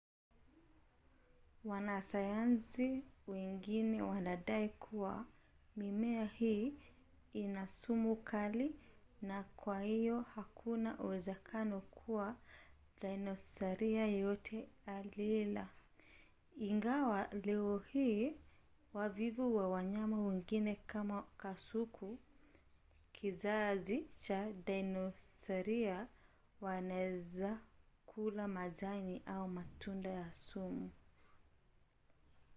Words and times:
wanasayansi 1.65 3.05
wengine 3.27 4.01
wanadai 4.01 4.69
kuwa 4.69 5.25
mimea 5.75 6.25
hii 6.25 6.73
ina 7.33 7.67
sumu 7.67 8.15
kali 8.15 8.75
na 9.21 9.43
kwa 9.43 9.81
hiyo 9.81 10.21
hakuna 10.21 10.99
uwezekano 10.99 11.81
kuwa 11.81 12.35
dinosaria 13.01 14.05
yeyote 14.05 14.69
aliila 14.85 15.69
ingawa 16.57 17.27
leo 17.43 17.77
hii 17.77 18.35
wavivu 18.93 19.59
na 19.61 19.67
wanyama 19.67 20.21
wengine 20.21 20.75
kama 20.75 21.23
kasuku 21.37 22.17
kizazi 23.13 24.07
cha 24.17 24.51
dinosaria 24.65 26.07
wanaweza 26.61 27.57
kula 28.05 28.47
majani 28.47 29.21
au 29.25 29.47
matunda 29.47 30.09
ya 30.09 30.35
sumu 30.35 30.91